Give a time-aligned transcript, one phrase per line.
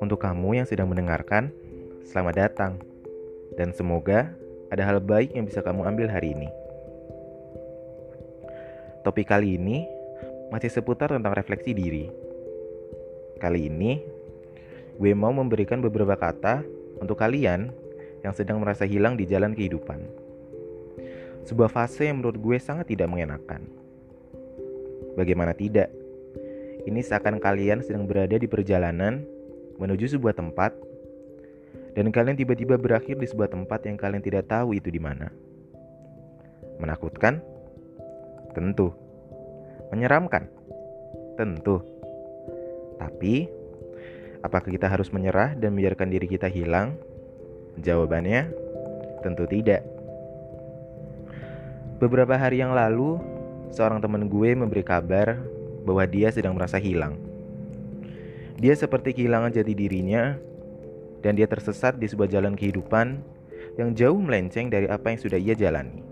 [0.00, 1.52] Untuk kamu yang sedang mendengarkan,
[2.08, 2.80] selamat datang.
[3.60, 4.32] Dan semoga
[4.72, 6.48] ada hal baik yang bisa kamu ambil hari ini.
[9.04, 9.84] Topik kali ini
[10.48, 12.08] masih seputar tentang refleksi diri.
[13.36, 14.00] Kali ini,
[14.96, 16.64] gue mau memberikan beberapa kata
[16.96, 17.68] untuk kalian
[18.24, 20.00] yang sedang merasa hilang di jalan kehidupan.
[21.44, 23.82] Sebuah fase yang menurut gue sangat tidak mengenakan.
[25.18, 25.92] Bagaimana tidak?
[26.82, 29.22] Ini seakan kalian sedang berada di perjalanan
[29.78, 30.74] menuju sebuah tempat,
[31.92, 35.28] dan kalian tiba-tiba berakhir di sebuah tempat yang kalian tidak tahu itu di mana.
[36.80, 37.38] Menakutkan?
[38.56, 38.90] Tentu.
[39.92, 40.48] Menyeramkan?
[41.36, 41.84] Tentu.
[42.96, 43.46] Tapi,
[44.40, 46.96] apakah kita harus menyerah dan membiarkan diri kita hilang?
[47.80, 48.52] Jawabannya,
[49.20, 49.84] tentu tidak.
[52.02, 53.20] Beberapa hari yang lalu,
[53.72, 55.40] seorang teman gue memberi kabar
[55.82, 57.16] bahwa dia sedang merasa hilang.
[58.60, 60.38] Dia seperti kehilangan jati dirinya
[61.24, 63.18] dan dia tersesat di sebuah jalan kehidupan
[63.80, 66.04] yang jauh melenceng dari apa yang sudah ia jalani.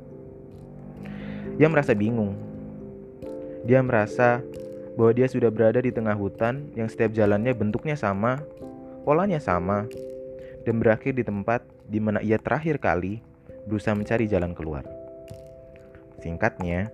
[1.60, 2.34] Dia merasa bingung.
[3.68, 4.40] Dia merasa
[4.96, 8.40] bahwa dia sudah berada di tengah hutan yang setiap jalannya bentuknya sama,
[9.04, 9.84] polanya sama,
[10.64, 13.20] dan berakhir di tempat di mana ia terakhir kali
[13.68, 14.88] berusaha mencari jalan keluar.
[16.20, 16.88] Singkatnya,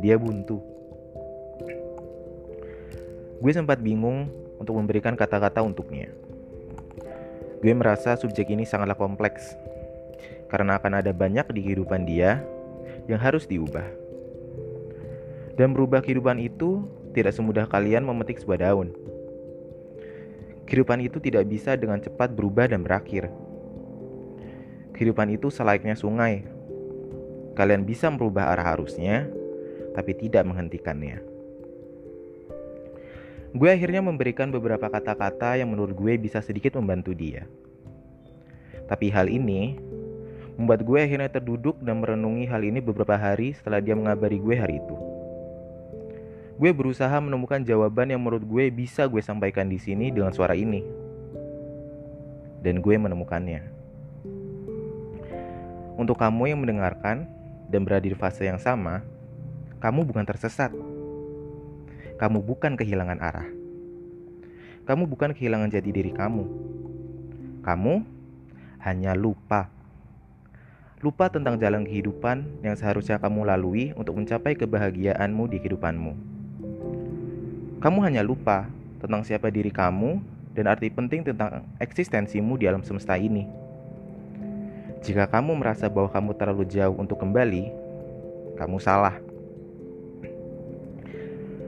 [0.00, 0.60] dia buntu.
[3.40, 6.08] Gue sempat bingung untuk memberikan kata-kata untuknya.
[7.60, 9.56] Gue merasa subjek ini sangatlah kompleks,
[10.48, 12.40] karena akan ada banyak di kehidupan dia
[13.08, 13.84] yang harus diubah.
[15.56, 16.84] Dan merubah kehidupan itu
[17.16, 18.92] tidak semudah kalian memetik sebuah daun.
[20.68, 23.32] Kehidupan itu tidak bisa dengan cepat berubah dan berakhir.
[24.92, 26.44] Kehidupan itu selayaknya sungai.
[27.56, 29.32] Kalian bisa merubah arah arusnya,
[29.96, 31.24] tapi tidak menghentikannya.
[33.56, 37.48] Gue akhirnya memberikan beberapa kata-kata yang menurut gue bisa sedikit membantu dia.
[38.84, 39.80] Tapi hal ini
[40.60, 44.76] membuat gue akhirnya terduduk dan merenungi hal ini beberapa hari setelah dia mengabari gue hari
[44.76, 44.96] itu.
[46.56, 50.84] Gue berusaha menemukan jawaban yang menurut gue bisa gue sampaikan di sini dengan suara ini.
[52.60, 53.60] Dan gue menemukannya.
[55.96, 57.24] Untuk kamu yang mendengarkan
[57.72, 59.00] dan berada di fase yang sama,
[59.78, 60.72] kamu bukan tersesat
[62.16, 63.48] kamu bukan kehilangan arah.
[64.88, 66.48] Kamu bukan kehilangan jati diri kamu.
[67.60, 67.94] Kamu
[68.80, 69.68] hanya lupa.
[71.04, 76.12] Lupa tentang jalan kehidupan yang seharusnya kamu lalui untuk mencapai kebahagiaanmu di kehidupanmu.
[77.84, 78.64] Kamu hanya lupa
[78.96, 80.16] tentang siapa diri kamu
[80.56, 83.44] dan arti penting tentang eksistensimu di alam semesta ini.
[85.04, 87.68] Jika kamu merasa bahwa kamu terlalu jauh untuk kembali,
[88.56, 89.25] kamu salah.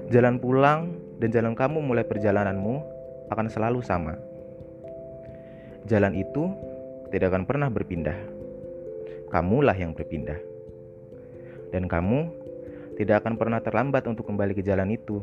[0.08, 2.80] Jalan pulang dan jalan kamu mulai perjalananmu
[3.28, 4.16] akan selalu sama.
[5.84, 6.48] Jalan itu
[7.12, 8.16] tidak akan pernah berpindah.
[9.28, 10.40] Kamulah yang berpindah.
[11.68, 12.24] Dan kamu
[12.96, 15.20] tidak akan pernah terlambat untuk kembali ke jalan itu.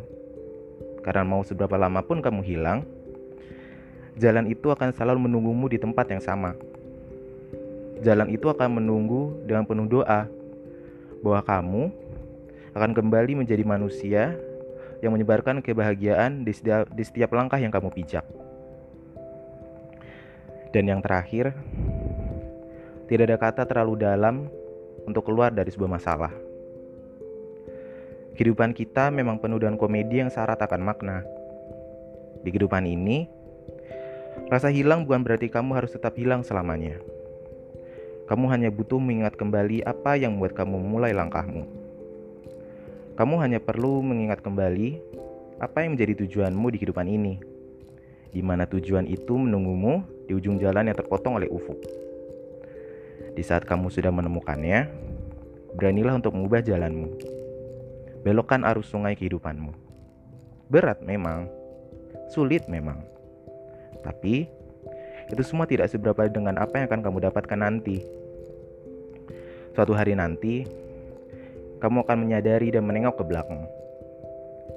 [1.01, 2.85] Karena mau seberapa lama pun kamu hilang,
[4.21, 6.53] jalan itu akan selalu menunggumu di tempat yang sama.
[8.05, 10.29] Jalan itu akan menunggu dengan penuh doa
[11.25, 11.83] bahwa kamu
[12.77, 14.37] akan kembali menjadi manusia
[15.05, 18.25] yang menyebarkan kebahagiaan di setiap, di setiap langkah yang kamu pijak.
[20.73, 21.53] Dan yang terakhir,
[23.05, 24.49] tidak ada kata terlalu dalam
[25.05, 26.33] untuk keluar dari sebuah masalah.
[28.35, 31.23] Kehidupan kita memang penuh dengan komedi yang syarat akan makna.
[32.41, 33.29] Di kehidupan ini,
[34.51, 36.99] rasa hilang bukan berarti kamu harus tetap hilang selamanya.
[38.25, 41.84] Kamu hanya butuh mengingat kembali apa yang membuat kamu mulai langkahmu.
[43.15, 44.99] Kamu hanya perlu mengingat kembali
[45.63, 47.39] apa yang menjadi tujuanmu di kehidupan ini,
[48.35, 51.79] di mana tujuan itu menunggumu di ujung jalan yang terpotong oleh ufuk.
[53.31, 54.91] Di saat kamu sudah menemukannya,
[55.79, 57.07] beranilah untuk mengubah jalanmu.
[58.27, 59.71] Belokkan arus sungai kehidupanmu.
[60.67, 61.47] Berat memang,
[62.35, 62.99] sulit memang,
[64.03, 64.51] tapi
[65.31, 68.03] itu semua tidak seberapa dengan apa yang akan kamu dapatkan nanti.
[69.71, 70.67] Suatu hari nanti,
[71.79, 73.63] kamu akan menyadari dan menengok ke belakang.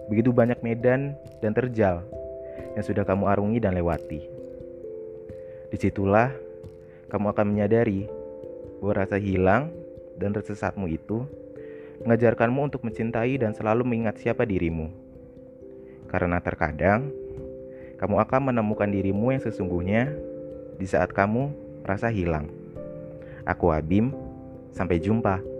[0.08, 1.14] Begitu banyak medan
[1.44, 2.02] dan terjal
[2.74, 4.20] yang sudah kamu arungi dan lewati.
[5.68, 6.32] Di situlah
[7.12, 8.08] kamu akan menyadari
[8.80, 9.68] bahwa rasa hilang
[10.16, 11.26] dan tersesatmu itu
[12.02, 14.88] mengajarkanmu untuk mencintai dan selalu mengingat siapa dirimu.
[16.08, 17.12] Karena terkadang
[17.98, 20.14] kamu akan menemukan dirimu yang sesungguhnya
[20.78, 21.50] di saat kamu
[21.82, 22.46] merasa hilang.
[23.44, 24.14] Aku Abim,
[24.70, 25.57] sampai jumpa.